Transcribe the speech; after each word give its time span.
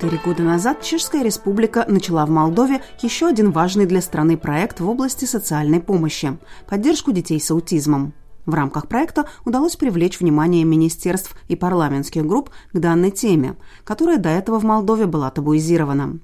Четыре 0.00 0.20
года 0.24 0.44
назад 0.44 0.80
Чешская 0.80 1.24
Республика 1.24 1.84
начала 1.88 2.24
в 2.24 2.30
Молдове 2.30 2.82
еще 3.02 3.26
один 3.26 3.50
важный 3.50 3.84
для 3.84 4.00
страны 4.00 4.36
проект 4.36 4.78
в 4.78 4.88
области 4.88 5.24
социальной 5.24 5.80
помощи– 5.80 6.38
поддержку 6.68 7.10
детей 7.10 7.40
с 7.40 7.50
аутизмом. 7.50 8.14
В 8.46 8.54
рамках 8.54 8.86
проекта 8.86 9.26
удалось 9.44 9.74
привлечь 9.74 10.20
внимание 10.20 10.62
министерств 10.62 11.34
и 11.48 11.56
парламентских 11.56 12.24
групп 12.24 12.50
к 12.72 12.78
данной 12.78 13.10
теме, 13.10 13.56
которая 13.82 14.18
до 14.18 14.28
этого 14.28 14.60
в 14.60 14.64
Молдове 14.64 15.06
была 15.06 15.32
табуизирована. 15.32 16.20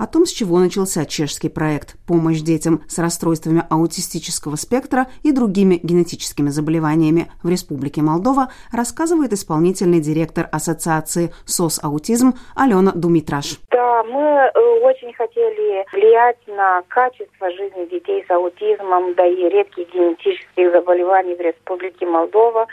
О 0.00 0.06
том, 0.06 0.24
с 0.24 0.32
чего 0.32 0.58
начался 0.58 1.04
чешский 1.04 1.50
проект 1.50 1.96
«Помощь 2.08 2.40
детям 2.40 2.80
с 2.88 2.98
расстройствами 2.98 3.64
аутистического 3.68 4.56
спектра 4.56 5.08
и 5.22 5.30
другими 5.30 5.74
генетическими 5.74 6.48
заболеваниями 6.48 7.30
в 7.42 7.50
Республике 7.50 8.00
Молдова, 8.00 8.48
рассказывает 8.72 9.34
исполнительный 9.34 10.00
директор 10.00 10.48
Ассоциации 10.50 11.34
СОС 11.44 11.84
Аутизм 11.84 12.32
Алена 12.56 12.92
Думитраш. 12.94 13.58
Да, 13.70 14.02
мы 14.04 14.22
э, 14.22 14.50
очень 14.80 15.12
хотели 15.12 15.84
влиять 15.92 16.38
на 16.46 16.80
качество 16.88 17.50
жизни 17.50 17.84
детей 17.90 18.24
с 18.26 18.30
аутизмом, 18.30 19.12
да 19.16 19.26
и 19.26 19.50
редких 19.50 19.92
генетических 19.92 20.72
заболеваний 20.72 21.34
в 21.34 21.40
Республике 21.40 22.06
Молдова 22.06 22.66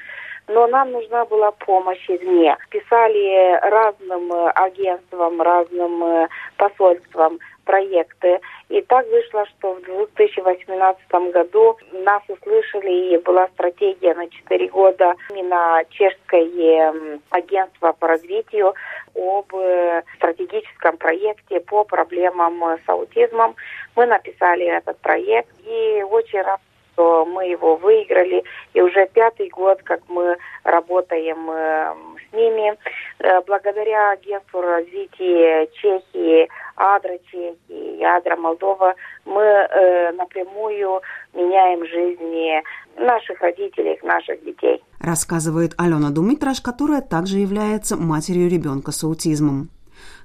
но 0.48 0.68
нам 0.68 0.92
нужна 0.92 1.26
была 1.26 1.52
помощь 1.52 2.10
извне. 2.10 2.58
Писали 2.70 3.60
разным 3.70 4.32
э, 4.32 4.50
агентствам, 4.52 5.42
разным 5.42 6.04
э, 6.04 6.28
посольствам 6.56 7.40
проекты. 7.66 8.40
И 8.70 8.82
так 8.82 9.06
вышло, 9.10 9.46
что 9.46 9.74
в 9.74 9.82
2018 9.82 11.12
году 11.34 11.78
нас 11.92 12.24
услышали, 12.30 13.14
и 13.14 13.18
была 13.18 13.48
стратегия 13.50 14.14
на 14.16 14.30
4 14.30 14.68
года 14.70 15.16
именно 15.32 15.84
чешское 15.90 16.94
агентство 17.32 17.92
по 17.92 18.08
развитию 18.08 18.74
об 19.16 19.54
э, 19.54 20.04
стратегическом 20.16 20.96
проекте 20.98 21.60
по 21.60 21.84
проблемам 21.84 22.64
с 22.86 22.90
аутизмом. 22.90 23.56
Мы 23.98 24.06
написали 24.06 24.66
этот 24.66 24.98
проект 25.00 25.50
и 25.66 26.04
очень 26.10 26.42
рад 26.42 26.62
что 26.98 27.26
мы 27.26 27.46
его 27.46 27.76
выиграли, 27.76 28.44
и 28.74 28.82
уже 28.82 29.08
пятый 29.14 29.50
год, 29.50 29.82
как 29.84 30.02
мы 30.08 30.36
работаем 30.64 31.50
э, 31.52 31.94
с 32.30 32.34
ними. 32.34 32.76
Э, 33.20 33.42
благодаря 33.46 34.12
агентству 34.12 34.62
развития 34.62 35.68
Чехии, 35.74 36.50
Адра 36.76 37.20
Чехии, 37.32 38.04
Адра 38.04 38.36
Молдова, 38.36 38.96
мы 39.26 39.44
э, 39.44 40.12
напрямую 40.14 41.02
меняем 41.34 41.86
жизни 41.86 42.64
наших 42.98 43.42
родителей, 43.42 44.00
наших 44.02 44.44
детей. 44.44 44.84
Рассказывает 45.00 45.74
Алена 45.78 46.10
Думитраш, 46.10 46.62
которая 46.62 47.02
также 47.02 47.38
является 47.38 47.96
матерью 47.96 48.50
ребенка 48.50 48.92
с 48.92 49.04
аутизмом. 49.04 49.70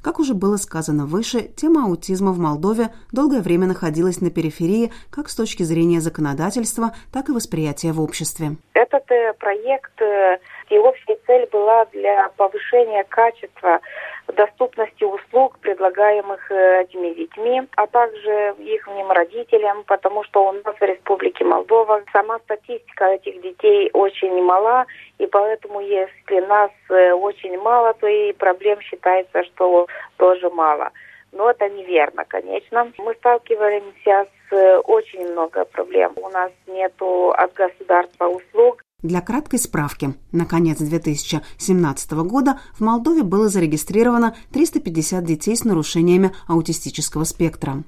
Как 0.02 0.18
уже 0.18 0.34
было 0.34 0.56
сказано 0.56 1.06
выше, 1.06 1.42
тема 1.42 1.84
аутизма 1.84 2.32
в 2.32 2.38
Молдове 2.38 2.88
долгое 3.12 3.40
время 3.40 3.68
находилась 3.68 4.20
на 4.20 4.30
периферии 4.30 4.90
как 5.10 5.28
с 5.28 5.36
точки 5.36 5.62
зрения 5.62 6.00
законодательства, 6.00 6.90
так 7.12 7.28
и 7.28 7.32
восприятия 7.32 7.92
в 7.92 8.00
обществе. 8.00 8.56
Этот 8.74 9.08
э, 9.12 9.32
проект, 9.38 10.02
э, 10.02 10.38
его 10.70 10.88
общая 10.88 11.16
цель 11.26 11.48
была 11.52 11.84
для 11.92 12.28
повышения 12.36 13.04
качества 13.04 13.80
доступности 14.28 15.04
услуг, 15.04 15.58
предлагаемых 15.58 16.50
э, 16.50 16.82
этими 16.82 17.14
детьми, 17.14 17.62
а 17.76 17.86
также 17.86 18.54
их 18.58 18.88
родителям, 19.08 19.84
потому 19.84 20.24
что 20.24 20.48
у 20.48 20.52
нас 20.52 20.74
в 20.78 20.82
Республике 20.82 21.44
Молдова 21.44 22.02
сама 22.12 22.38
статистика 22.40 23.06
этих 23.06 23.40
детей 23.42 23.90
очень 23.92 24.42
мала, 24.42 24.86
и 25.18 25.26
поэтому 25.26 25.80
если 25.80 26.40
нас 26.46 26.70
э, 26.88 27.12
очень 27.12 27.58
мало, 27.58 27.94
то 27.94 28.06
и 28.06 28.32
проблем 28.32 28.80
считается, 28.80 29.44
что 29.44 29.86
тоже 30.16 30.50
мало. 30.50 30.90
Но 31.32 31.50
это 31.50 31.68
неверно, 31.68 32.24
конечно. 32.26 32.92
Мы 32.98 33.14
сталкиваемся 33.14 34.26
с 34.50 34.52
э, 34.52 34.78
очень 34.80 35.26
много 35.32 35.64
проблем. 35.64 36.12
У 36.16 36.28
нас 36.28 36.52
нету 36.66 37.30
от 37.30 37.54
государства 37.54 38.26
услуг, 38.26 38.81
для 39.02 39.20
краткой 39.20 39.58
справки, 39.58 40.14
на 40.30 40.46
конец 40.46 40.78
2017 40.78 42.12
года 42.12 42.60
в 42.74 42.80
Молдове 42.80 43.22
было 43.22 43.48
зарегистрировано 43.48 44.34
350 44.52 45.24
детей 45.24 45.56
с 45.56 45.64
нарушениями 45.64 46.32
аутистического 46.46 47.24
спектра. 47.24 47.82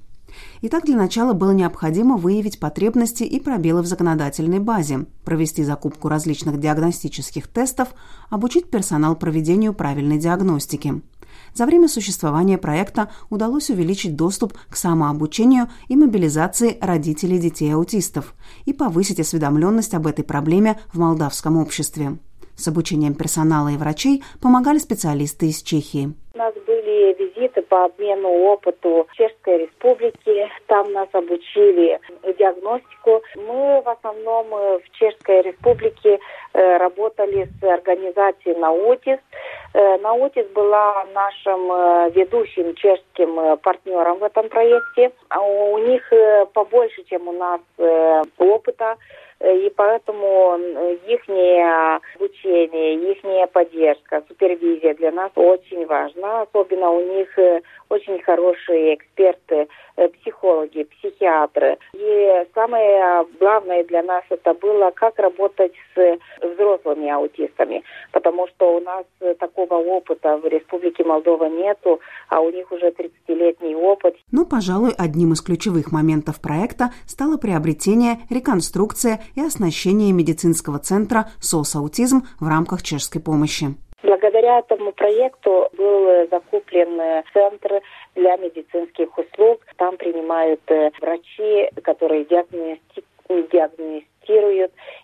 Итак, 0.62 0.84
для 0.84 0.96
начала 0.96 1.32
было 1.32 1.52
необходимо 1.52 2.16
выявить 2.16 2.58
потребности 2.58 3.22
и 3.22 3.38
пробелы 3.38 3.82
в 3.82 3.86
законодательной 3.86 4.58
базе, 4.58 5.06
провести 5.24 5.62
закупку 5.62 6.08
различных 6.08 6.58
диагностических 6.58 7.46
тестов, 7.46 7.90
обучить 8.30 8.68
персонал 8.68 9.14
проведению 9.14 9.74
правильной 9.74 10.18
диагностики– 10.18 11.02
за 11.54 11.66
время 11.66 11.88
существования 11.88 12.58
проекта 12.58 13.10
удалось 13.30 13.70
увеличить 13.70 14.16
доступ 14.16 14.54
к 14.68 14.76
самообучению 14.76 15.68
и 15.88 15.96
мобилизации 15.96 16.78
родителей 16.80 17.38
детей-аутистов 17.38 18.34
и 18.64 18.72
повысить 18.72 19.20
осведомленность 19.20 19.94
об 19.94 20.06
этой 20.06 20.24
проблеме 20.24 20.80
в 20.92 20.98
молдавском 20.98 21.56
обществе. 21.56 22.18
С 22.56 22.68
обучением 22.68 23.14
персонала 23.14 23.68
и 23.68 23.76
врачей 23.76 24.22
помогали 24.40 24.78
специалисты 24.78 25.46
из 25.46 25.62
Чехии. 25.62 26.14
У 26.34 26.38
нас 26.38 26.54
были 26.66 27.14
визиты 27.18 27.62
по 27.62 27.84
обмену 27.84 28.28
опыту 28.28 29.06
Чешской 29.14 29.58
Республике. 29.58 30.48
Там 30.66 30.92
нас 30.92 31.08
обучили 31.12 32.00
диагностику. 32.38 33.22
Мы 33.36 33.82
в 33.82 33.88
основном 33.88 34.48
в 34.50 34.82
Чешской 34.92 35.42
Республике 35.42 36.18
э, 36.52 36.76
работали 36.78 37.48
с 37.60 37.64
организацией 37.64 38.56
«Наутис». 38.56 39.18
Э, 39.74 39.98
«Наутис» 39.98 40.46
была 40.48 41.04
нашим 41.12 41.72
э, 41.72 42.10
ведущим 42.14 42.74
чешским 42.74 43.56
партнером 43.58 44.18
в 44.18 44.24
этом 44.24 44.48
проекте. 44.48 45.12
А 45.28 45.40
у 45.40 45.78
них 45.78 46.02
побольше, 46.52 47.02
чем 47.04 47.28
у 47.28 47.32
нас 47.32 47.60
опыта 48.38 48.96
и 49.40 49.72
поэтому 49.76 50.58
их 51.06 51.28
обучение, 52.14 52.94
их 52.94 53.46
поддержка, 53.46 54.22
супервизия 54.28 54.94
для 54.94 55.10
нас 55.10 55.32
очень 55.34 55.86
важна. 55.86 56.42
Особенно 56.42 56.90
у 56.90 57.00
них 57.00 57.38
э, 57.38 57.60
очень 57.88 58.20
хорошие 58.22 58.94
эксперты, 58.94 59.68
э, 59.96 60.08
психологи, 60.08 60.84
психиатры. 60.84 61.78
И 61.92 62.46
самое 62.54 63.26
главное 63.38 63.84
для 63.84 64.02
нас 64.02 64.24
это 64.30 64.54
было, 64.54 64.90
как 64.90 65.18
работать 65.18 65.72
с 65.94 66.18
взрослыми 66.40 67.10
аутистами, 67.10 67.82
потому 68.12 68.48
что 68.48 68.76
у 68.76 68.80
нас 68.80 69.04
такого 69.38 69.74
опыта 69.74 70.36
в 70.36 70.46
Республике 70.46 71.04
Молдова 71.04 71.46
нету, 71.46 72.00
а 72.28 72.40
у 72.40 72.50
них 72.50 72.70
уже 72.72 72.88
30-летний 72.90 73.74
опыт. 73.74 74.16
Но, 74.32 74.44
пожалуй, 74.44 74.92
одним 74.96 75.32
из 75.32 75.40
ключевых 75.40 75.92
моментов 75.92 76.40
проекта 76.40 76.90
стало 77.06 77.36
приобретение, 77.36 78.18
реконструкция 78.30 79.20
и 79.36 79.40
оснащение 79.40 80.12
медицинского 80.12 80.78
центра 80.78 81.30
«СОС 81.40 81.76
Аутизм» 81.76 82.26
в 82.40 82.48
рамках 82.48 82.82
чешской 82.82 83.22
помощи. 83.22 83.74
Благодаря 84.24 84.60
этому 84.60 84.92
проекту 84.92 85.68
был 85.76 86.26
закуплен 86.30 87.22
центр 87.34 87.82
для 88.14 88.38
медицинских 88.38 89.18
услуг. 89.18 89.60
Там 89.76 89.98
принимают 89.98 90.62
э, 90.68 90.92
врачи, 90.98 91.68
которые 91.82 92.24
диагностируют 92.24 93.50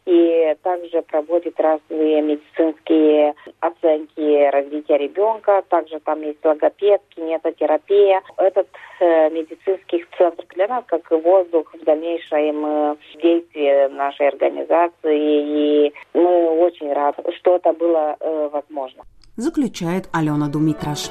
и 0.07 0.57
также 0.63 1.03
проводят 1.03 1.59
разные 1.61 2.23
медицинские 2.23 3.35
оценки 3.61 4.51
развития 4.51 4.99
ребенка. 4.99 5.63
Также 5.69 6.01
там 6.01 6.23
есть 6.23 6.45
логопед, 6.45 7.03
кинетотерапия. 7.11 8.23
Этот 8.37 8.69
э, 9.01 9.31
медицинский 9.31 10.05
центр 10.17 10.45
для 10.55 10.69
нас 10.69 10.85
как 10.87 11.11
воздух 11.11 11.73
в 11.75 11.85
дальнейшем 11.85 12.67
э, 12.67 12.97
действии 13.23 13.89
нашей 13.95 14.29
организации. 14.29 15.87
И 15.87 15.93
мы 16.15 16.51
очень 16.51 16.93
рады, 16.93 17.23
что 17.39 17.57
это 17.57 17.73
было 17.73 18.17
э, 18.21 18.49
возможно. 18.53 19.03
Заключает 19.37 20.09
Алена 20.13 20.49
Думитраш. 20.49 21.11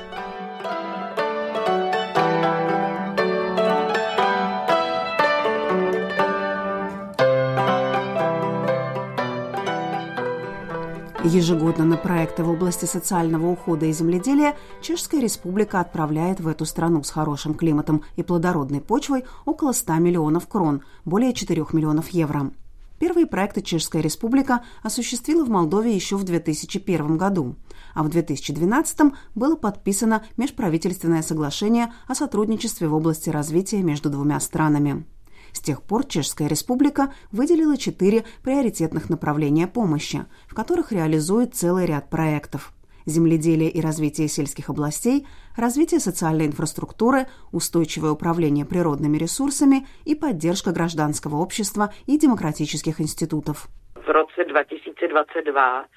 Ежегодно 11.24 11.84
на 11.84 11.98
проекты 11.98 12.44
в 12.44 12.50
области 12.50 12.86
социального 12.86 13.48
ухода 13.48 13.86
и 13.86 13.92
земледелия 13.92 14.56
Чешская 14.82 15.20
Республика 15.20 15.82
отправляет 15.82 16.40
в 16.40 16.48
эту 16.48 16.64
страну 16.66 17.04
с 17.04 17.10
хорошим 17.10 17.56
климатом 17.56 18.04
и 18.16 18.24
плодородной 18.24 18.80
почвой 18.80 19.26
около 19.44 19.74
100 19.74 19.96
миллионов 19.96 20.48
крон, 20.48 20.82
более 21.04 21.34
4 21.34 21.66
миллионов 21.74 22.08
евро. 22.10 22.52
Первые 23.00 23.28
проекты 23.28 23.62
Чешская 23.62 24.02
Республика 24.02 24.64
осуществила 24.82 25.44
в 25.44 25.50
Молдове 25.50 25.94
еще 25.94 26.16
в 26.16 26.24
2001 26.24 27.18
году, 27.18 27.58
а 27.94 28.04
в 28.04 28.10
2012 28.10 29.14
было 29.36 29.58
подписано 29.58 30.24
межправительственное 30.38 31.22
соглашение 31.22 31.92
о 32.08 32.16
сотрудничестве 32.16 32.88
в 32.88 32.94
области 32.94 33.30
развития 33.30 33.84
между 33.84 34.10
двумя 34.10 34.40
странами. 34.40 35.06
С 35.54 35.60
тех 35.60 35.82
пор 35.84 36.06
Чешская 36.06 36.48
Республика 36.48 37.14
выделила 37.32 37.78
четыре 37.78 38.26
приоритетных 38.44 39.10
направления 39.10 39.68
помощи, 39.68 40.26
в 40.48 40.54
которых 40.54 40.92
реализует 40.92 41.56
целый 41.56 41.86
ряд 41.86 42.10
проектов. 42.10 42.74
земледелие 43.06 43.70
и 43.70 43.82
развитие 43.82 44.28
сельских 44.28 44.70
областей, 44.70 45.26
развитие 45.56 46.00
социальной 46.00 46.46
инфраструктуры, 46.46 47.28
устойчивое 47.52 48.12
управление 48.12 48.66
природными 48.66 49.18
ресурсами 49.18 49.88
и 50.06 50.16
поддержка 50.16 50.72
гражданского 50.72 51.38
общества 51.38 51.94
и 52.06 52.18
демократических 52.18 53.02
институтов. 53.02 53.70
В 54.06 54.10
роce 54.10 54.46
2022 54.46 55.88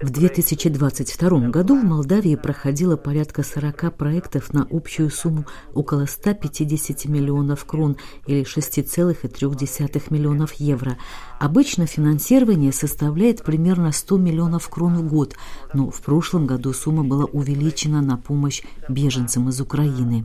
в 0.00 0.10
2022 0.10 1.48
году 1.50 1.74
в 1.74 1.84
Молдавии 1.84 2.36
проходило 2.36 2.96
порядка 2.96 3.42
40 3.42 3.96
проектов 3.96 4.54
на 4.54 4.66
общую 4.70 5.10
сумму 5.10 5.44
около 5.74 6.06
150 6.06 7.04
миллионов 7.04 7.66
крон 7.66 7.96
или 8.26 8.44
6,3 8.44 10.06
миллионов 10.10 10.54
евро. 10.54 10.92
Обычно 11.38 11.86
финансирование 11.86 12.72
составляет 12.72 13.44
примерно 13.44 13.92
100 13.92 14.16
миллионов 14.16 14.70
крон 14.70 14.94
в 14.94 15.08
год, 15.08 15.34
но 15.74 15.90
в 15.90 16.02
прошлом 16.02 16.46
году 16.46 16.72
сумма 16.72 17.04
была 17.04 17.26
увеличена 17.26 18.00
на 18.00 18.16
помощь 18.16 18.62
беженцам 18.88 19.50
из 19.50 19.60
Украины 19.60 20.24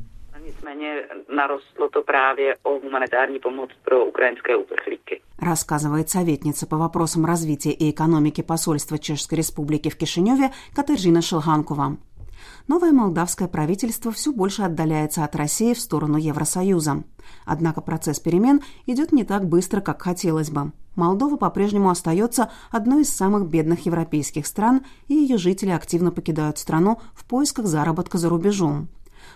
наростlo 1.33 1.89
to 1.89 2.04
právě 2.04 2.56
o 2.63 2.80
humanitární 2.80 3.39
pomoc 3.39 3.69
pro 3.86 4.06
ukrajinské 4.06 4.56
uprchlíky. 4.56 5.21
Рассказывает 5.43 6.09
советница 6.09 6.65
по 6.65 6.77
вопросам 6.77 7.25
развития 7.25 7.71
и 7.71 7.91
экономики 7.91 8.39
посольства 8.39 8.97
Чешской 8.97 9.39
Республики 9.39 9.89
в 9.89 9.97
Кишиневе 9.97 10.53
Катержина 10.73 11.21
Шелганкова. 11.21 11.97
Новое 12.69 12.93
молдавское 12.93 13.49
правительство 13.49 14.13
все 14.13 14.31
больше 14.31 14.61
отдаляется 14.61 15.25
от 15.25 15.35
России 15.35 15.73
в 15.73 15.81
сторону 15.81 16.15
Евросоюза. 16.17 17.03
Однако 17.43 17.81
процесс 17.81 18.21
перемен 18.21 18.61
идет 18.85 19.11
не 19.11 19.25
так 19.25 19.45
быстро, 19.49 19.81
как 19.81 20.01
хотелось 20.01 20.49
бы. 20.49 20.71
Молдова 20.95 21.35
по-прежнему 21.35 21.89
остается 21.89 22.49
одной 22.71 23.01
из 23.01 23.13
самых 23.13 23.49
бедных 23.49 23.85
европейских 23.85 24.47
стран, 24.47 24.85
и 25.09 25.13
ее 25.13 25.37
жители 25.37 25.71
активно 25.71 26.11
покидают 26.11 26.57
страну 26.57 27.01
в 27.13 27.25
поисках 27.25 27.65
заработка 27.65 28.17
за 28.17 28.29
рубежом. 28.29 28.87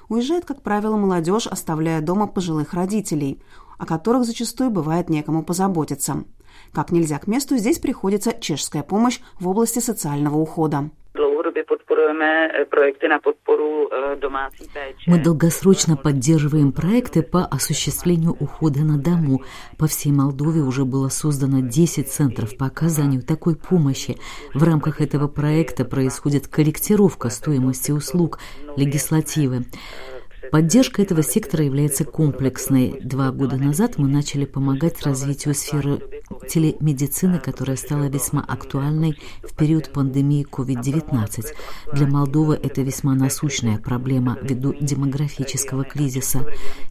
Уезжает, 0.10 0.45
как 0.45 0.62
правило, 0.62 0.95
молодежь, 0.95 1.48
оставляя 1.48 2.01
дома 2.01 2.28
пожилых 2.28 2.74
родителей, 2.74 3.42
о 3.78 3.86
которых 3.86 4.25
зачастую 4.25 4.69
бывает 4.69 5.10
некому 5.10 5.44
позаботиться. 5.44 6.24
Как 6.74 6.92
нельзя 6.92 7.19
к 7.19 7.28
месту, 7.28 7.57
здесь 7.57 7.80
приходится 7.80 8.34
чешская 8.39 8.84
помощь 8.84 9.19
в 9.39 9.48
области 9.48 9.80
социального 9.80 10.38
ухода. 10.38 10.89
Мы 15.08 15.24
долгосрочно 15.24 15.98
поддерживаем 15.98 16.72
проекты 16.72 17.24
по 17.24 17.46
осуществлению 17.46 18.36
ухода 18.40 18.82
на 18.82 18.98
дому. 18.98 19.44
По 19.78 19.88
всей 19.88 20.12
Молдове 20.12 20.62
уже 20.62 20.86
было 20.86 21.10
создано 21.10 21.62
10 21.62 22.10
центров 22.10 22.56
по 22.58 22.68
оказанию 22.68 23.24
такой 23.24 23.56
помощи. 23.56 24.18
В 24.54 24.64
рамках 24.64 25.02
этого 25.02 25.28
проекта 25.28 25.86
происходит 25.86 26.48
корректировка 26.48 27.30
стоимости 27.30 27.92
услуг, 27.92 28.40
легислативы. 28.76 29.66
Поддержка 30.52 31.02
этого 31.02 31.24
сектора 31.24 31.64
является 31.64 32.06
комплексной. 32.06 33.00
Два 33.02 33.32
года 33.32 33.58
назад 33.58 33.98
мы 33.98 34.08
начали 34.08 34.46
помогать 34.46 35.02
развитию 35.04 35.54
сферы 35.54 36.00
телемедицины, 36.48 37.40
которая 37.40 37.78
стала 37.78 38.06
весьма 38.06 38.42
актуальной 38.42 39.20
в 39.44 39.56
период 39.56 39.92
пандемии 39.92 40.46
COVID-19. 40.50 41.46
Для 41.94 42.08
Молдовы 42.08 42.56
это 42.56 42.82
весьма 42.82 43.16
насущная 43.16 43.78
проблема 43.78 44.38
ввиду 44.42 44.74
демографического 44.80 45.84
кризиса. 45.84 46.46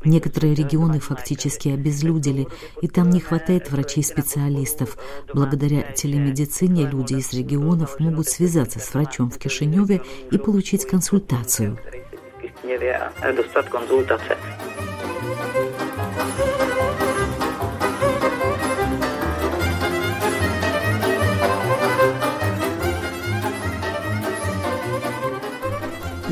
Некоторые 0.04 0.54
регионы 0.54 1.00
фактически 1.00 1.68
обезлюдили, 1.68 2.48
и 2.82 2.88
там 2.88 3.10
не 3.10 3.20
хватает 3.20 3.70
врачей-специалистов. 3.70 4.96
Благодаря 5.32 5.82
телемедицине 5.92 6.88
люди 6.88 7.14
из 7.14 7.32
регионов 7.32 7.98
могут 8.00 8.28
связаться 8.28 8.78
с 8.78 8.92
врачом 8.92 9.30
в 9.30 9.38
Кишиневе 9.38 10.02
и 10.30 10.38
получить 10.38 10.86
консультацию. 10.86 11.78
Kněvě 12.66 12.98
a 12.98 13.32
dostat 13.32 13.68
konzultace. 13.68 14.36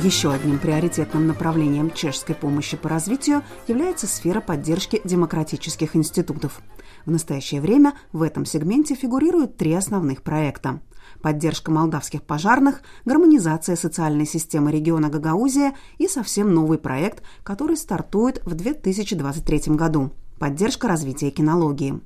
Еще 0.02 0.32
одним 0.32 0.58
приоритетным 0.58 1.28
направлением 1.28 1.92
чешской 1.92 2.34
помощи 2.34 2.76
по 2.76 2.88
развитию 2.88 3.42
является 3.68 4.08
сфера 4.08 4.40
поддержки 4.40 5.00
демократических 5.04 5.94
институтов. 5.94 6.60
В 7.06 7.12
настоящее 7.12 7.60
время 7.60 7.92
в 8.12 8.22
этом 8.22 8.44
сегменте 8.44 8.96
фигурируют 8.96 9.56
три 9.56 9.72
основных 9.72 10.24
проекта 10.24 10.80
поддержка 11.24 11.70
молдавских 11.70 12.22
пожарных, 12.22 12.82
гармонизация 13.06 13.76
социальной 13.76 14.26
системы 14.26 14.70
региона 14.70 15.08
Гагаузия 15.08 15.72
и 15.96 16.06
совсем 16.06 16.52
новый 16.52 16.76
проект, 16.76 17.22
который 17.42 17.78
стартует 17.78 18.42
в 18.44 18.52
2023 18.52 19.74
году– 19.74 20.12
поддержка 20.38 20.86
развития 20.86 21.30
кинологии. 21.30 21.98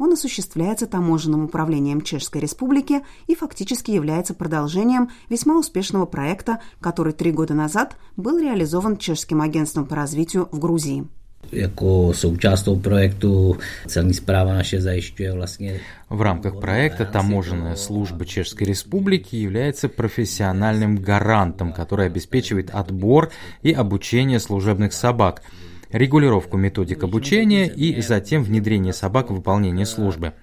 Он 0.00 0.12
осуществляется 0.14 0.88
таможенным 0.88 1.44
управлением 1.44 2.00
Чешской 2.00 2.40
Республики 2.40 3.02
и 3.28 3.36
фактически 3.36 3.92
является 3.92 4.34
продолжением 4.34 5.08
весьма 5.28 5.56
успешного 5.56 6.04
проекта, 6.04 6.60
который 6.80 7.12
три 7.12 7.30
года 7.30 7.54
назад 7.54 7.96
был 8.16 8.40
реализован 8.40 8.96
Чешским 8.96 9.40
агентством 9.40 9.86
по 9.86 9.94
развитию 9.94 10.48
в 10.50 10.58
Грузии. 10.58 11.06
Jako 11.52 12.12
součást 12.14 12.62
toho 12.62 12.76
projektu 12.76 13.56
celní 13.86 14.14
zpráva 14.14 14.54
naše 14.54 14.80
zajišťuje 14.80 15.32
vlastně... 15.32 15.80
В 16.10 16.22
рамках 16.22 16.60
проекта 16.60 17.04
Таможенная 17.04 17.74
служба 17.76 18.24
Чешской 18.24 18.66
Республики 18.66 19.36
является 19.36 19.88
профессиональным 19.88 20.98
гарантом, 20.98 21.72
который 21.72 22.06
обеспечивает 22.06 22.70
отбор 22.72 23.30
и 23.62 23.72
обучение 23.72 24.38
служебных 24.38 24.92
собак, 24.92 25.42
регулировку 25.90 26.56
методик 26.56 27.02
обучения 27.04 27.66
и 27.66 28.00
затем 28.00 28.44
внедрение 28.44 28.92
собак 28.92 29.30
в 29.30 29.34
выполнение 29.34 29.86
службы. 29.86 30.34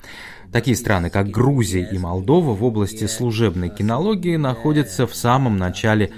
Такие 0.52 0.76
страны, 0.76 1.10
как 1.10 1.30
Грузия 1.30 1.88
и 1.90 1.98
Молдова 1.98 2.54
в 2.54 2.64
области 2.64 3.08
служебной 3.08 3.70
кинологии 3.70 4.36
находятся 4.36 5.08
в 5.08 5.16
самом 5.16 5.58
начале 5.58 6.12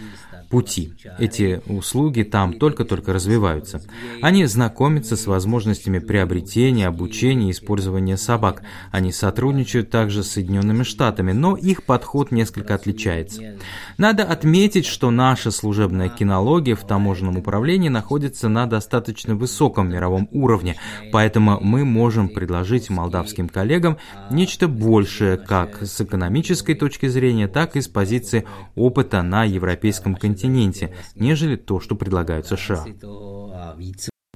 пути. 0.54 0.94
Эти 1.18 1.62
услуги 1.66 2.22
там 2.22 2.60
только-только 2.60 3.12
развиваются. 3.12 3.82
Они 4.22 4.46
знакомятся 4.46 5.18
с 5.18 5.26
возможностями 5.26 5.98
приобретения, 5.98 6.86
обучения 6.86 7.48
и 7.48 7.52
использования 7.52 8.18
собак. 8.18 8.62
Они 8.92 9.12
сотрудничают 9.12 9.90
также 9.90 10.22
с 10.22 10.34
Соединенными 10.34 10.84
Штатами, 10.84 11.32
но 11.32 11.58
их 11.58 11.86
подход 11.86 12.30
несколько 12.30 12.76
отличается. 12.76 13.58
Надо 13.98 14.26
отметить, 14.26 14.86
что 14.86 15.10
наша 15.10 15.50
служебная 15.50 16.10
кинология 16.10 16.76
в 16.76 16.86
таможенном 16.86 17.38
управлении 17.38 17.90
находится 17.90 18.48
на 18.48 18.68
достаточно 18.68 19.34
высоком 19.34 19.90
мировом 19.90 20.30
уровне, 20.32 20.76
поэтому 21.12 21.60
мы 21.62 21.84
можем 21.84 22.30
предложить 22.30 22.92
молдавским 22.92 23.50
коллегам 23.50 23.98
нечто 24.30 24.68
большее 24.68 25.38
как 25.38 25.82
с 25.82 26.00
экономической 26.00 26.76
точки 26.76 27.08
зрения, 27.08 27.48
так 27.48 27.76
и 27.76 27.82
с 27.82 27.88
позиции 27.88 28.46
опыта 28.76 29.24
на 29.24 29.46
европейском 29.46 30.14
континенте 30.14 30.43
континенте, 30.44 30.94
нежели 31.16 31.56
то, 31.56 31.80
что 31.80 31.96
предлагают 31.96 32.48
США. 32.48 32.86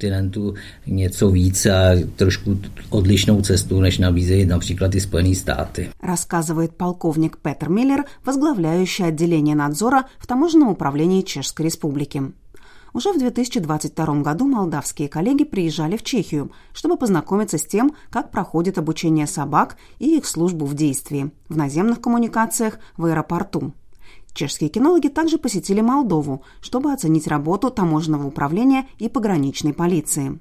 kontinentu 0.02 0.54
něco 0.86 1.30
víc 1.30 1.66
a 1.66 1.96
trošku 2.16 2.58
odlišnou 2.90 3.42
cestu, 3.42 3.82
než 3.82 3.98
nabízejí 3.98 4.46
například 4.46 4.96
i 4.96 5.00
Spojené 5.00 5.36
státy. 5.36 5.90
Рассказывает 6.04 6.78
полковник 6.78 7.38
Петр 7.42 7.70
Миллер, 7.70 8.06
возглавляющий 8.26 9.06
отделение 9.06 9.56
надзора 9.56 10.06
в 10.20 10.28
Таможенном 10.28 10.70
управлении 10.70 11.24
Чешской 11.24 11.66
Республики. 11.66 12.22
Уже 12.94 13.12
в 13.12 13.18
2022 13.18 14.22
году 14.22 14.46
молдавские 14.46 15.10
коллеги 15.10 15.44
приезжали 15.46 15.98
в 15.98 16.04
Чехию, 16.04 16.52
чтобы 16.74 16.98
познакомиться 16.98 17.58
с 17.58 17.66
тем, 17.66 17.92
как 18.12 18.32
проходит 18.32 18.78
обучение 18.78 19.26
собак 19.26 19.78
и 20.00 20.18
их 20.18 20.26
службу 20.28 20.66
в 20.66 20.76
действии 20.76 21.32
в 21.50 21.58
наземных 21.58 22.02
коммуникациях 22.02 22.78
в 22.98 23.06
аэропорту. 23.06 23.74
Чешские 24.38 24.70
кинологи 24.70 25.08
также 25.08 25.40
посетили 25.40 25.82
Молдову, 25.82 26.44
чтобы 26.62 26.94
оценить 26.94 27.26
работу 27.26 27.72
таможенного 27.72 28.28
управления 28.28 28.88
и 29.00 29.10
пограничной 29.10 29.74
полиции. 29.74 30.40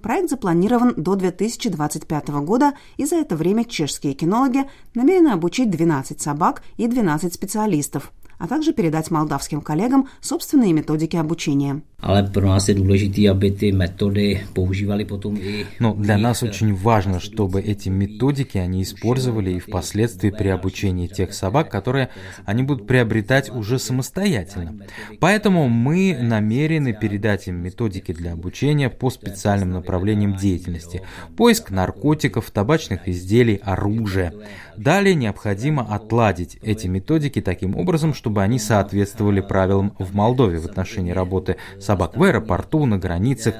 Проект 0.00 0.30
запланирован 0.30 0.94
до 0.96 1.14
2025 1.14 2.28
года, 2.40 2.72
и 2.96 3.04
за 3.04 3.16
это 3.16 3.36
время 3.36 3.66
чешские 3.66 4.14
кинологи 4.14 4.64
намерены 4.94 5.28
обучить 5.28 5.70
12 5.70 6.22
собак 6.22 6.62
и 6.78 6.86
12 6.86 7.34
специалистов, 7.34 8.12
а 8.38 8.48
также 8.48 8.72
передать 8.72 9.10
молдавским 9.10 9.60
коллегам 9.60 10.08
собственные 10.22 10.72
методики 10.72 11.16
обучения. 11.16 11.82
Ale 12.04 12.22
pro 12.22 12.46
nás 12.46 12.68
je 12.68 12.74
důležité, 12.74 13.28
aby 13.30 13.50
ty 13.50 13.72
metody 13.72 14.40
používali 14.52 15.04
potom 15.04 15.36
и... 15.36 15.64
Но 15.80 15.94
для 15.94 16.18
нас 16.18 16.42
очень 16.42 16.74
важно, 16.74 17.18
чтобы 17.18 17.62
эти 17.62 17.88
методики 17.88 18.58
они 18.58 18.82
использовали 18.82 19.52
и 19.52 19.58
впоследствии 19.58 20.30
при 20.30 20.48
обучении 20.48 21.06
тех 21.06 21.32
собак, 21.32 21.70
которые 21.70 22.08
они 22.44 22.62
будут 22.62 22.86
приобретать 22.86 23.50
уже 23.50 23.78
самостоятельно. 23.78 24.74
Поэтому 25.20 25.68
мы 25.68 26.18
намерены 26.20 26.92
передать 26.92 27.48
им 27.48 27.56
методики 27.56 28.12
для 28.12 28.32
обучения 28.32 28.90
по 28.90 29.10
специальным 29.10 29.70
направлениям 29.70 30.36
деятельности. 30.36 31.00
Поиск 31.36 31.70
наркотиков, 31.70 32.50
табачных 32.50 33.08
изделий, 33.08 33.60
оружия. 33.62 34.34
Далее 34.76 35.14
необходимо 35.14 35.82
отладить 35.82 36.58
эти 36.62 36.86
методики 36.86 37.40
таким 37.40 37.76
образом, 37.76 38.12
чтобы 38.12 38.42
они 38.42 38.58
соответствовали 38.58 39.40
правилам 39.40 39.94
в 39.98 40.14
Молдове 40.14 40.58
в 40.58 40.66
отношении 40.66 41.12
работы 41.12 41.56
с 41.78 41.93
собак 41.94 42.16
в 42.16 42.22
аэропорту, 42.22 42.86
на 42.86 42.98
границах, 42.98 43.54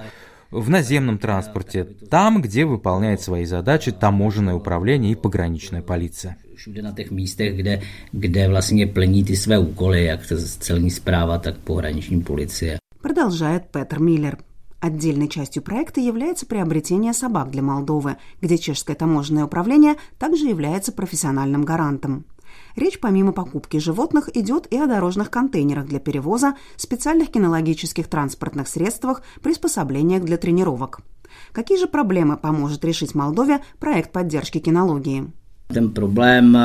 в 0.51 0.69
наземном 0.71 1.19
транспорте, 1.19 1.85
там, 2.11 2.43
где 2.43 2.65
выполняет 2.65 3.21
свои 3.21 3.45
задачи 3.45 3.93
таможенное 3.93 4.55
управление 4.55 5.13
и 5.13 5.15
пограничная 5.15 5.83
полиция. 5.83 6.37
Všude 6.57 6.83
na 6.83 6.93
těch 6.93 7.11
místech, 7.11 7.57
kde, 7.57 7.81
kde 8.13 8.49
vlastně 8.49 8.87
plní 8.87 9.25
ty 9.25 9.37
své 9.37 9.59
úkoly, 9.59 10.05
jak 10.05 10.21
celní 10.59 10.91
zpráva, 10.91 11.39
tak 11.39 11.57
pohraniční 11.59 12.23
policie. 12.23 12.79
Продолжает 13.03 13.63
Петр 13.71 13.99
Миллер. 13.99 14.39
Отдельной 14.81 15.29
частью 15.29 15.63
проекта 15.63 16.01
является 16.01 16.47
приобретение 16.47 17.13
собак 17.13 17.51
для 17.51 17.63
Молдовы, 17.63 18.17
где 18.41 18.59
чешское 18.59 18.97
таможенное 18.97 19.45
управление 19.45 19.95
также 20.19 20.47
является 20.47 20.93
профессиональным 20.93 21.65
гарантом. 21.65 22.25
Речь 22.77 22.99
помимо 22.99 23.33
покупки 23.33 23.77
животных 23.77 24.37
идет 24.37 24.67
и 24.73 24.79
о 24.79 24.87
дорожных 24.87 25.31
контейнерах 25.31 25.87
для 25.87 26.01
перевоза, 26.01 26.57
специальных 26.77 27.31
кинологических 27.31 28.09
транспортных 28.09 28.67
средствах, 28.67 29.23
приспособлениях 29.43 30.25
для 30.25 30.39
тренировок. 30.39 31.01
Какие 31.53 31.79
же 31.79 31.87
проблемы 31.87 32.37
поможет 32.37 32.85
решить 32.85 33.15
Молдове 33.15 33.61
проект 33.79 34.13
поддержки 34.13 34.59
кинологии? 34.59 35.33
Ten 35.73 35.89
problém 35.91 36.59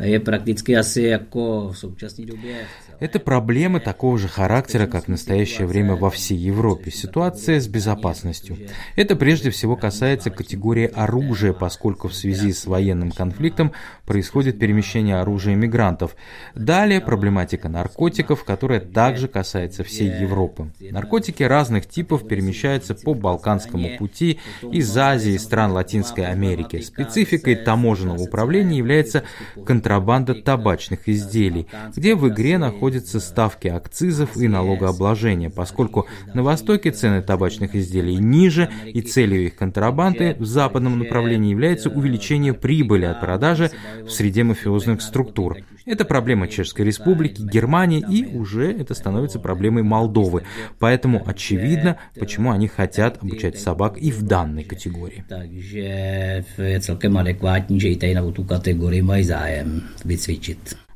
je 0.00 0.20
prakticky 0.20 0.76
asi 0.76 1.02
jako 1.02 1.68
v 1.72 1.78
současné 1.78 2.26
době 2.26 2.66
это 3.02 3.18
проблемы 3.18 3.80
такого 3.80 4.16
же 4.16 4.28
характера, 4.28 4.86
как 4.86 5.06
в 5.06 5.08
настоящее 5.08 5.66
время 5.66 5.96
во 5.96 6.08
всей 6.08 6.38
Европе. 6.38 6.92
Ситуация 6.92 7.58
с 7.58 7.66
безопасностью. 7.66 8.56
Это 8.94 9.16
прежде 9.16 9.50
всего 9.50 9.74
касается 9.74 10.30
категории 10.30 10.86
оружия, 10.86 11.52
поскольку 11.52 12.06
в 12.06 12.14
связи 12.14 12.52
с 12.52 12.64
военным 12.64 13.10
конфликтом 13.10 13.72
происходит 14.06 14.60
перемещение 14.60 15.16
оружия 15.16 15.56
мигрантов. 15.56 16.14
Далее 16.54 17.00
проблематика 17.00 17.68
наркотиков, 17.68 18.44
которая 18.44 18.78
также 18.78 19.26
касается 19.26 19.82
всей 19.82 20.20
Европы. 20.20 20.70
Наркотики 20.78 21.42
разных 21.42 21.88
типов 21.88 22.28
перемещаются 22.28 22.94
по 22.94 23.14
Балканскому 23.14 23.98
пути 23.98 24.38
из 24.70 24.96
Азии 24.96 25.32
и 25.32 25.38
стран 25.38 25.72
Латинской 25.72 26.26
Америки. 26.26 26.80
Спецификой 26.80 27.56
таможенного 27.56 28.22
управления 28.22 28.41
является 28.76 29.24
контрабанда 29.64 30.34
табачных 30.34 31.08
изделий, 31.08 31.66
где 31.94 32.14
в 32.14 32.28
игре 32.28 32.58
находятся 32.58 33.20
ставки 33.20 33.68
акцизов 33.68 34.36
и 34.36 34.48
налогообложения, 34.48 35.50
поскольку 35.50 36.06
на 36.34 36.42
Востоке 36.42 36.90
цены 36.90 37.22
табачных 37.22 37.74
изделий 37.74 38.16
ниже, 38.16 38.70
и 38.86 39.00
целью 39.00 39.46
их 39.46 39.56
контрабанды 39.56 40.36
в 40.38 40.44
западном 40.44 40.98
направлении 40.98 41.50
является 41.50 41.90
увеличение 41.90 42.54
прибыли 42.54 43.04
от 43.04 43.20
продажи 43.20 43.70
в 44.04 44.10
среде 44.10 44.44
мафиозных 44.44 45.02
структур. 45.02 45.56
Это 45.84 46.04
проблема 46.04 46.48
Чешской 46.48 46.84
Республики, 46.84 47.42
Германии 47.42 48.04
и 48.08 48.36
уже 48.36 48.72
это 48.72 48.94
становится 48.94 49.38
проблемой 49.38 49.82
Молдовы. 49.82 50.44
Поэтому 50.78 51.22
очевидно, 51.26 51.98
почему 52.18 52.50
они 52.50 52.68
хотят 52.68 53.22
обучать 53.22 53.58
собак 53.58 53.98
и 53.98 54.10
в 54.10 54.22
данной 54.22 54.64
категории. 54.64 55.24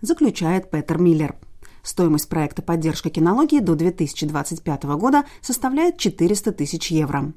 Заключает 0.01 0.71
Петер 0.71 0.99
Миллер. 0.99 1.35
Стоимость 1.83 2.29
проекта 2.29 2.63
поддержка 2.63 3.11
кинологии 3.11 3.61
до 3.61 3.77
2025 3.77 4.83
года 4.85 5.25
составляет 5.41 5.99
400 5.99 6.53
тысяч 6.53 6.91
евро. 6.91 7.33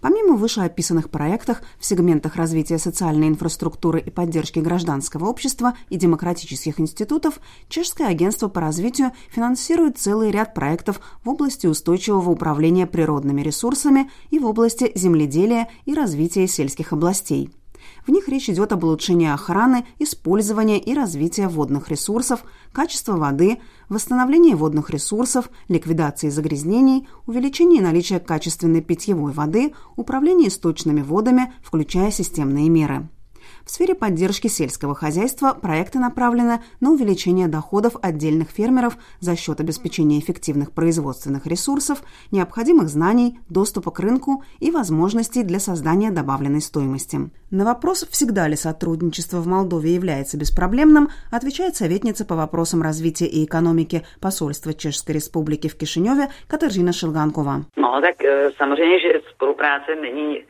Помимо 0.00 0.36
вышеописанных 0.36 1.10
проектов 1.10 1.62
в 1.78 1.86
сегментах 1.86 2.36
развития 2.36 2.78
социальной 2.78 3.28
инфраструктуры 3.28 4.00
и 4.00 4.10
поддержки 4.10 4.58
гражданского 4.58 5.26
общества 5.26 5.74
и 5.88 5.96
демократических 5.96 6.80
институтов, 6.80 7.40
Чешское 7.68 8.08
агентство 8.08 8.48
по 8.48 8.60
развитию 8.60 9.12
финансирует 9.30 9.98
целый 9.98 10.30
ряд 10.30 10.54
проектов 10.54 11.00
в 11.24 11.28
области 11.28 11.66
устойчивого 11.66 12.30
управления 12.30 12.86
природными 12.86 13.42
ресурсами 13.42 14.10
и 14.30 14.38
в 14.38 14.46
области 14.46 14.92
земледелия 14.94 15.68
и 15.84 15.94
развития 15.94 16.46
сельских 16.46 16.92
областей. 16.92 17.50
В 18.06 18.10
них 18.10 18.28
речь 18.28 18.48
идет 18.48 18.72
об 18.72 18.84
улучшении 18.84 19.28
охраны, 19.28 19.84
использования 19.98 20.78
и 20.78 20.94
развития 20.94 21.48
водных 21.48 21.88
ресурсов, 21.88 22.44
качества 22.72 23.16
воды, 23.16 23.58
восстановлении 23.88 24.54
водных 24.54 24.90
ресурсов, 24.90 25.50
ликвидации 25.66 26.28
загрязнений, 26.28 27.08
увеличении 27.26 27.80
наличия 27.80 28.20
качественной 28.20 28.80
питьевой 28.80 29.32
воды, 29.32 29.74
управлении 29.96 30.48
сточными 30.48 31.02
водами, 31.02 31.52
включая 31.64 32.12
системные 32.12 32.68
меры. 32.68 33.08
В 33.66 33.70
сфере 33.72 33.96
поддержки 33.96 34.46
сельского 34.46 34.94
хозяйства 34.94 35.52
проекты 35.52 35.98
направлены 35.98 36.60
на 36.80 36.92
увеличение 36.92 37.48
доходов 37.48 37.96
отдельных 38.00 38.50
фермеров 38.50 38.96
за 39.18 39.34
счет 39.34 39.58
обеспечения 39.58 40.20
эффективных 40.20 40.70
производственных 40.70 41.48
ресурсов, 41.48 41.98
необходимых 42.30 42.88
знаний, 42.88 43.40
доступа 43.48 43.90
к 43.90 43.98
рынку 43.98 44.44
и 44.60 44.70
возможностей 44.70 45.42
для 45.42 45.58
создания 45.58 46.12
добавленной 46.12 46.60
стоимости. 46.60 47.28
На 47.50 47.64
вопрос, 47.64 48.06
всегда 48.08 48.46
ли 48.46 48.54
сотрудничество 48.54 49.38
в 49.38 49.48
Молдове 49.48 49.92
является 49.92 50.36
беспроблемным, 50.36 51.08
отвечает 51.32 51.74
советница 51.74 52.24
по 52.24 52.36
вопросам 52.36 52.82
развития 52.82 53.26
и 53.26 53.44
экономики 53.44 54.06
посольства 54.20 54.74
Чешской 54.74 55.16
Республики 55.16 55.66
в 55.66 55.76
Кишиневе 55.76 56.28
Катаржина 56.46 56.92
Шелганкова. 56.92 57.64
Ну, 57.74 58.00
так, 58.00 58.16
samozřejmě, 58.58 58.98
že 59.00 59.20
spolupráce 59.34 59.96
není 59.96 60.44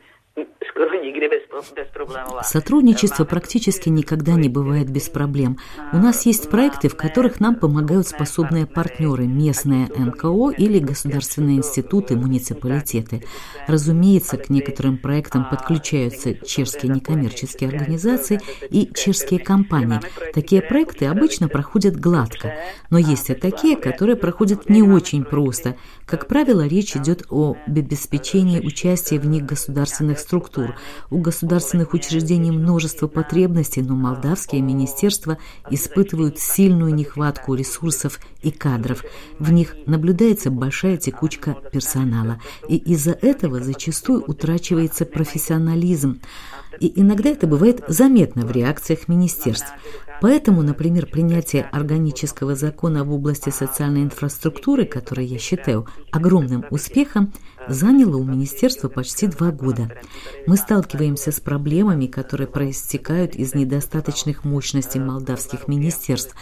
Сотрудничество 2.43 3.25
практически 3.25 3.89
никогда 3.89 4.33
не 4.33 4.49
бывает 4.49 4.89
без 4.89 5.09
проблем. 5.09 5.57
У 5.91 5.97
нас 5.97 6.25
есть 6.25 6.49
проекты, 6.49 6.89
в 6.89 6.95
которых 6.95 7.39
нам 7.39 7.55
помогают 7.55 8.07
способные 8.07 8.67
партнеры, 8.67 9.25
местные 9.25 9.87
НКО 9.87 10.51
или 10.51 10.79
государственные 10.79 11.57
институты, 11.57 12.15
муниципалитеты. 12.15 13.23
Разумеется, 13.67 14.37
к 14.37 14.49
некоторым 14.49 14.97
проектам 14.97 15.49
подключаются 15.49 16.35
чешские 16.35 16.93
некоммерческие 16.93 17.69
организации 17.69 18.39
и 18.69 18.91
чешские 18.93 19.39
компании. 19.39 19.99
Такие 20.33 20.61
проекты 20.61 21.05
обычно 21.05 21.47
проходят 21.47 21.99
гладко, 21.99 22.53
но 22.89 22.97
есть 22.97 23.29
и 23.29 23.33
такие, 23.33 23.75
которые 23.75 24.15
проходят 24.15 24.69
не 24.69 24.83
очень 24.83 25.23
просто. 25.23 25.75
Как 26.05 26.27
правило, 26.27 26.67
речь 26.67 26.95
идет 26.95 27.25
о 27.29 27.55
обеспечении 27.65 28.59
участия 28.59 29.19
в 29.19 29.25
них 29.25 29.45
государственных 29.45 30.19
структур. 30.27 30.75
У 31.09 31.19
государственных 31.19 31.93
учреждений 31.93 32.51
множество 32.51 33.07
потребностей, 33.07 33.81
но 33.81 33.95
молдавские 33.95 34.61
министерства 34.61 35.37
испытывают 35.71 36.37
сильную 36.37 36.93
нехватку 36.93 37.55
ресурсов 37.55 38.19
и 38.41 38.51
кадров. 38.51 39.05
В 39.39 39.53
них 39.53 39.75
наблюдается 39.85 40.51
большая 40.51 40.97
текучка 40.97 41.55
персонала, 41.71 42.41
и 42.67 42.75
из-за 42.75 43.11
этого 43.11 43.63
зачастую 43.63 44.21
утрачивается 44.27 45.05
профессионализм. 45.05 46.19
И 46.79 46.99
иногда 46.99 47.29
это 47.29 47.47
бывает 47.47 47.83
заметно 47.87 48.45
в 48.45 48.51
реакциях 48.51 49.07
министерств. 49.07 49.71
Поэтому, 50.19 50.63
например, 50.63 51.05
принятие 51.05 51.63
органического 51.63 52.55
закона 52.55 53.03
в 53.03 53.11
области 53.13 53.49
социальной 53.49 54.01
инфраструктуры, 54.03 54.85
который 54.85 55.25
я 55.25 55.37
считаю 55.37 55.87
огромным 56.11 56.65
успехом, 56.71 57.33
заняло 57.67 58.17
у 58.17 58.23
министерства 58.23 58.89
почти 58.89 59.27
два 59.27 59.51
года. 59.51 59.91
Мы 60.47 60.57
сталкиваемся 60.57 61.31
с 61.31 61.39
проблемами, 61.39 62.07
которые 62.07 62.47
проистекают 62.47 63.35
из 63.35 63.53
недостаточных 63.53 64.43
мощностей 64.43 64.99
молдавских 64.99 65.67
министерств, 65.67 66.35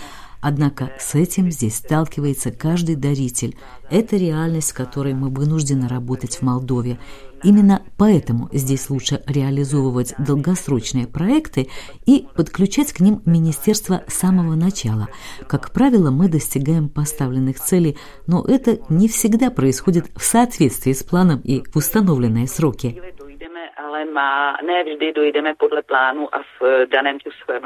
Однако 0.47 0.91
с 0.99 1.15
этим 1.15 1.49
здесь 1.49 1.77
сталкивается 1.77 2.51
каждый 2.51 2.95
даритель. 2.95 3.57
Это 3.89 4.15
реальность, 4.15 4.67
с 4.67 4.73
которой 4.73 5.15
мы 5.15 5.29
вынуждены 5.29 5.87
работать 5.87 6.35
в 6.35 6.41
Молдове. 6.43 6.99
Именно 7.45 7.83
поэтому 7.99 8.49
здесь 8.51 8.89
лучше 8.89 9.21
реализовывать 9.27 10.15
долгосрочные 10.17 11.05
проекты 11.05 11.67
и 12.07 12.25
подключать 12.35 12.91
к 12.91 12.99
ним 12.99 13.21
министерство 13.27 14.03
с 14.07 14.15
самого 14.15 14.55
начала. 14.55 15.09
Как 15.47 15.71
правило, 15.71 16.09
мы 16.09 16.27
достигаем 16.27 16.89
поставленных 16.89 17.59
целей, 17.59 17.97
но 18.25 18.43
это 18.43 18.79
не 18.89 19.07
всегда 19.07 19.51
происходит 19.51 20.05
в 20.15 20.23
соответствии 20.23 20.93
с 20.93 21.03
планом 21.03 21.39
и 21.41 21.61
в 21.71 21.75
установленные 21.75 22.47
сроки. 22.47 22.99
ale 23.77 24.05
má, 24.05 24.57
ne 24.63 24.83
vždy 24.83 25.13
dojdeme 25.13 25.55
podle 25.55 25.81
plánu 25.83 26.27
a 26.35 26.39
v 26.59 26.87
daném 26.87 27.19
časovém. 27.19 27.61